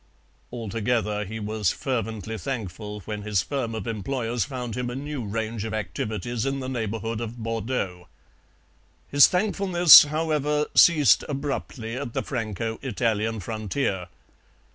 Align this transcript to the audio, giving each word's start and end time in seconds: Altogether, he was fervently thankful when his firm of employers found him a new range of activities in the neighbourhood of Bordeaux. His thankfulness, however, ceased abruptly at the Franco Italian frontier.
Altogether, 0.51 1.25
he 1.25 1.39
was 1.39 1.69
fervently 1.69 2.35
thankful 2.35 3.01
when 3.01 3.21
his 3.21 3.43
firm 3.43 3.75
of 3.75 3.85
employers 3.85 4.43
found 4.45 4.75
him 4.75 4.89
a 4.89 4.95
new 4.95 5.23
range 5.23 5.63
of 5.63 5.75
activities 5.75 6.43
in 6.43 6.59
the 6.59 6.67
neighbourhood 6.67 7.21
of 7.21 7.37
Bordeaux. 7.37 8.07
His 9.09 9.27
thankfulness, 9.27 10.05
however, 10.05 10.65
ceased 10.73 11.23
abruptly 11.29 11.95
at 11.95 12.13
the 12.13 12.23
Franco 12.23 12.79
Italian 12.81 13.41
frontier. 13.41 14.07